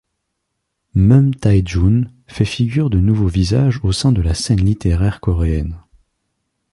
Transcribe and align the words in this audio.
Mun 0.95 1.29
Tae-jun 1.29 2.05
fait 2.25 2.43
figure 2.43 2.89
de 2.89 2.99
nouveau 2.99 3.27
visage 3.27 3.79
au 3.83 3.91
sein 3.91 4.11
de 4.11 4.23
la 4.23 4.33
scène 4.33 4.65
littéraire 4.65 5.19
coréenne. 5.19 5.77